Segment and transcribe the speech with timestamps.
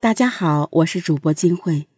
[0.00, 1.88] 大家好，我是主播金慧。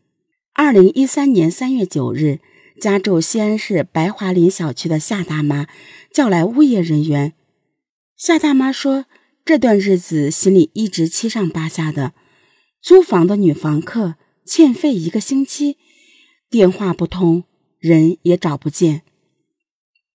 [0.55, 2.41] 二零一三年三月九日，
[2.81, 5.67] 家住西安市白桦林小区的夏大妈
[6.11, 7.35] 叫来物业人员。
[8.17, 9.05] 夏大妈说，
[9.45, 12.15] 这段日子心里一直七上八下的。
[12.81, 14.15] 租房的女房客
[14.47, 15.77] 欠费一个星期，
[16.49, 17.45] 电话不通，
[17.79, 19.03] 人也找不见。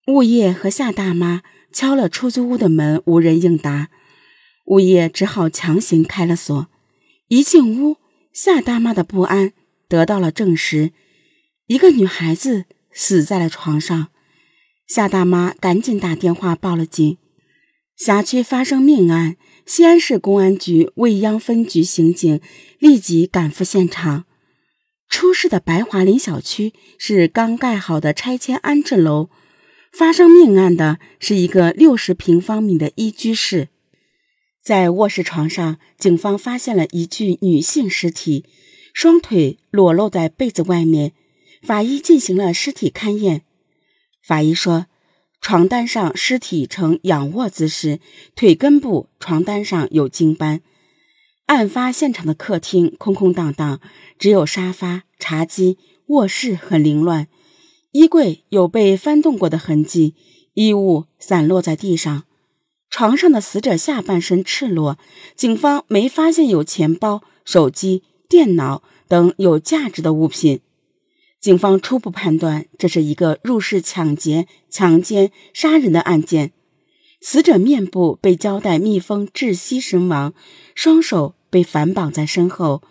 [0.08, 3.92] 物业和夏大妈敲了出租屋的门，无人应答，
[4.66, 6.68] 物业只好强行开了锁。
[7.28, 7.98] 一进屋，
[8.32, 9.54] 夏大妈的不安
[9.88, 10.92] 得到了证实：
[11.66, 14.10] 一个女孩子死在了床上。
[14.86, 17.18] 夏大妈赶紧打电话报了警。
[17.98, 22.40] 辖区发生命案，西安市公安局未央分局刑警
[22.78, 24.26] 立即赶赴现场。
[25.10, 29.32] 出事的白桦林小区是刚盖好的拆迁安置楼，
[29.92, 33.70] 发生命案的是一个六十平方米的一居室。
[34.66, 38.46] 在卧室床上，警方发现了一具女性尸体，
[38.96, 41.14] 双腿裸露在被子外面。
[41.62, 43.44] 法医进行了尸体勘验，
[44.24, 44.88] 法医说，
[45.40, 48.00] 床单上尸体呈仰卧姿势，
[48.36, 50.62] 腿根部床单上有精斑。
[51.46, 53.80] 案发现场的客厅空空荡荡，
[54.18, 55.78] 只有沙发、茶几，
[56.08, 57.28] 卧室很凌乱，
[57.92, 60.16] 衣柜有被翻动过的痕迹，
[60.56, 62.24] 衣物散落在地上。
[62.98, 64.98] 床上的死者下半身赤裸，
[65.36, 70.62] 警方没发现有钱包、手机、电脑等有价值的物品。
[71.42, 76.54] 警方初步判断，这是一个入室抢劫、强奸、杀人的案件。
[77.20, 80.34] 死者面部被胶带密封窒息身亡，
[80.74, 82.82] 双手被反绑在身后，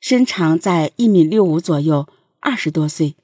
[0.00, 2.06] 身长在一米六五左右，
[2.38, 3.16] 二十多岁。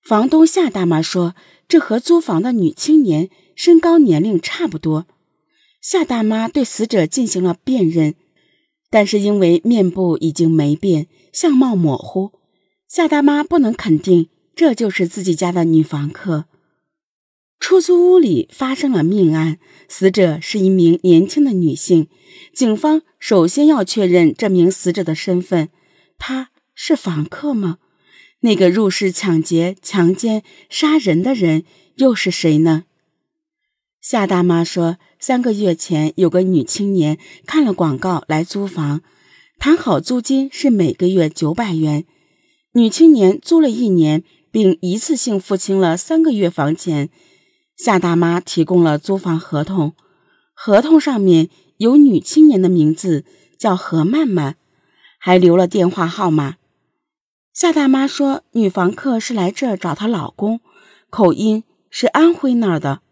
[0.00, 1.34] 房东夏大妈说
[1.66, 5.06] ：“这和租房的女青年身高、年龄差不多。”
[5.80, 8.14] 夏大妈对死者进行了辨认，
[8.90, 12.32] 但是因为面部已经没变，相貌模糊，
[12.86, 16.44] 夏大妈不能肯定这就是自己家的女房客。
[17.58, 19.58] 出租屋里发生了命案，
[19.88, 22.08] 死者是一名年轻的女性，
[22.54, 25.70] 警方首先要确认这名死者的身份，
[26.18, 27.78] 她是房客吗？
[28.40, 31.64] 那个入室抢劫、强奸、杀人的人
[31.96, 32.84] 又是谁呢？
[34.00, 39.02] 夏大妈说，三个月前有个女青年看了广告来租房，
[39.58, 42.06] 谈好租金是每个月九百元。
[42.72, 47.10] 女青年租了一年，并一次性付清了三个月房钱。
[47.76, 49.92] 夏大妈提供了租房合同，
[50.54, 53.26] 合同上面有女青年的名字，
[53.58, 54.56] 叫何曼曼，
[55.18, 56.56] 还留了电话号码。
[57.52, 60.60] 夏大妈说，女房客是来这儿找她老公，
[61.10, 63.02] 口音是安徽那儿的。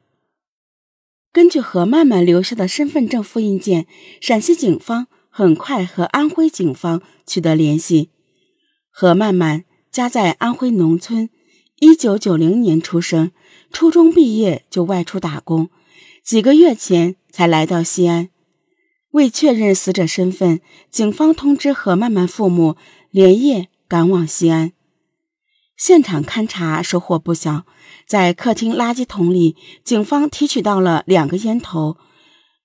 [1.32, 3.86] 根据何曼曼留下的身份证复印件，
[4.20, 8.10] 陕西警方很快和安徽警方取得联系。
[8.90, 11.28] 何曼曼家在安徽农村，
[11.80, 13.30] 一九九零年出生，
[13.70, 15.68] 初中毕业就外出打工，
[16.24, 18.30] 几个月前才来到西安。
[19.12, 20.60] 为确认死者身份，
[20.90, 22.76] 警方通知何曼曼父母
[23.10, 24.72] 连夜赶往西安。
[25.78, 27.64] 现场勘查收获不小，
[28.04, 31.96] 在客厅垃圾桶里，警方提取到了两个烟头，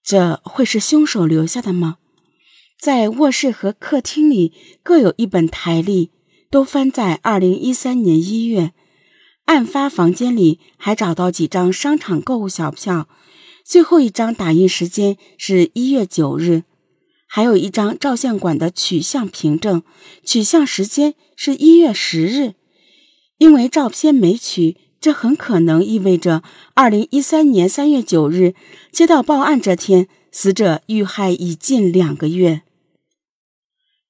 [0.03, 1.97] 这会是凶手留下的吗？
[2.81, 4.51] 在卧室和客厅里
[4.81, 6.09] 各有一本台历，
[6.49, 8.73] 都翻在二零一三年一月。
[9.45, 13.07] 案发房间里还找到几张商场购物小票，
[13.63, 16.63] 最后一张打印时间是一月九日，
[17.27, 19.83] 还有一张照相馆的取像凭证，
[20.25, 22.55] 取像时间是一月十日。
[23.43, 26.43] 因为照片没取，这很可能意味着
[26.75, 28.53] 二零一三年三月九日
[28.89, 32.61] 接到报案这天，死者遇害已近两个月。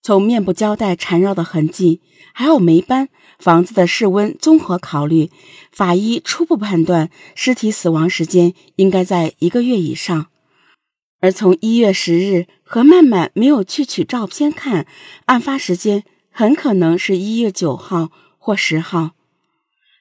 [0.03, 1.99] 从面部胶带缠绕的痕迹，
[2.31, 5.31] 还有霉斑、房子的室温综合考虑，
[5.71, 10.27] 法医初步判断尸体死亡时间应该在一个月以上。
[11.21, 14.85] 而从一月十日何曼曼没有去取照片看，
[15.25, 19.13] 案发时间很可能是一月九号或十号。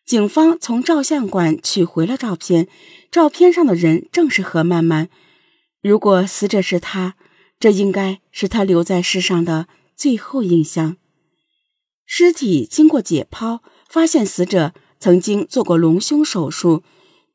[0.05, 2.69] 警方从照相馆取回了照片，
[3.11, 5.09] 照片上的人正是何曼曼。
[5.81, 7.15] 如果死者是他，
[7.59, 10.97] 这应该是他留在世上的最后印象。
[12.05, 16.83] 尸体经过解剖，发现死者曾经做过隆胸手术，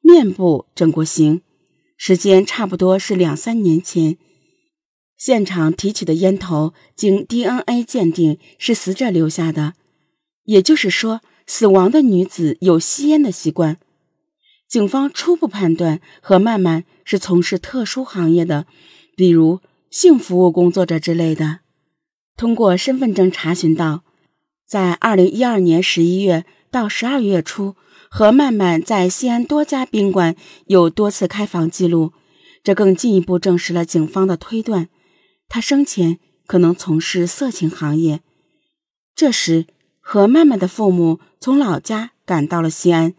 [0.01, 1.41] 面部整过形，
[1.97, 4.17] 时间差不多是两三年前。
[5.17, 9.73] 现场提取的烟头经 DNA 鉴定是死者留下的，
[10.43, 11.21] 也就是说。
[11.47, 13.77] 死亡的女子有吸烟的习惯，
[14.67, 18.67] 警方初步判断何曼曼是从事特殊行业的，
[19.15, 21.59] 比如性服务工作者之类的。
[22.35, 24.03] 通过身份证查询到，
[24.67, 27.75] 在二零一二年十一月到十二月初，
[28.09, 30.35] 何曼曼在西安多家宾馆
[30.65, 32.11] 有多次开房记录，
[32.61, 34.89] 这更进一步证实了警方的推断，
[35.47, 38.19] 她生前可能从事色情行业。
[39.15, 39.65] 这时，
[40.09, 43.13] 何曼曼的父母从老家赶到了西安，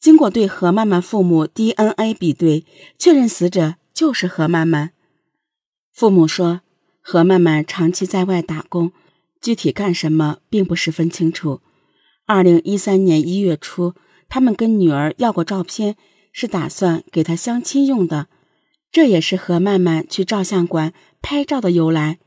[0.00, 2.64] 经过对何曼曼父母 DNA 比对，
[2.98, 4.92] 确认死者就是何曼曼。
[5.92, 6.62] 父母说。
[7.02, 8.92] 何曼曼长期在外打工，
[9.42, 11.60] 具体干什么并不十分清楚。
[12.24, 13.92] 二零一三年一月初，
[14.30, 15.96] 他们跟女儿要过照片，
[16.32, 18.28] 是打算给她相亲用的。
[18.90, 22.18] 这也是何曼曼去照相馆拍照的由来。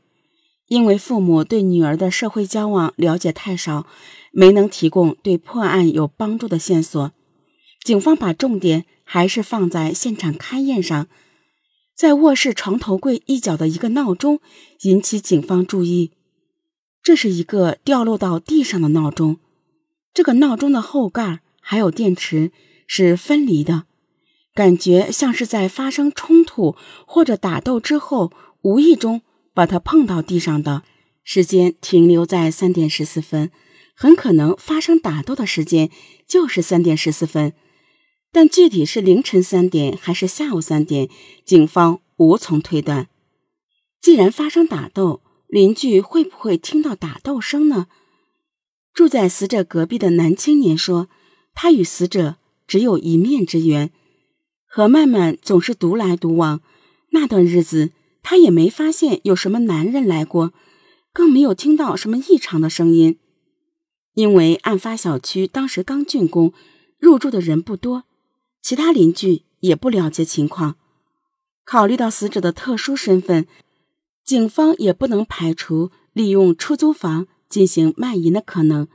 [0.68, 3.86] 因为父母对女儿的社会交往了解太少，
[4.30, 7.10] 没能提供对破案有帮助的线索。
[7.82, 11.08] 警方把重点还是放在现场勘验上。
[11.96, 14.40] 在卧室床头柜一角的一个闹钟
[14.82, 16.12] 引起警方注意，
[17.02, 19.38] 这是一个掉落到地上的闹钟。
[20.14, 22.52] 这个闹钟的后盖还有电池
[22.86, 23.84] 是分离的，
[24.54, 26.76] 感觉像是在发生冲突
[27.06, 28.32] 或者打斗之后
[28.62, 29.22] 无意中
[29.58, 30.84] 把它碰到地上的。
[31.24, 33.50] 时间停留在三点十四分，
[33.92, 35.90] 很可能发生打斗的时间
[36.28, 37.52] 就是三点十四分。
[38.30, 41.08] 但具体是凌晨三点还是下午三点，
[41.44, 43.08] 警方无从推断。
[44.00, 47.88] 既然发生打斗，邻居会不会听到打斗声呢？
[48.94, 51.08] 住在死者隔壁的男青年说
[51.52, 52.36] ：“他与死者
[52.68, 53.90] 只有一面之缘。
[54.68, 56.60] 何曼曼总是独来独往，
[57.10, 57.90] 那段日子
[58.30, 60.52] 他也没发现有什么男人来过，
[61.14, 63.18] 更没有听到什么异常的声音。
[64.12, 66.52] 因为案发小区当时刚竣工，
[66.98, 68.04] 入住的人不多。”
[68.60, 70.76] 其他邻居也不了解情况，
[71.64, 73.46] 考虑到死者的特殊身份，
[74.22, 78.88] 警方也不能排除利用出租房进行卖淫的可能。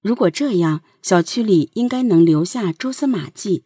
[0.00, 3.62] 如果这样，小区里应该能留下蛛丝马迹。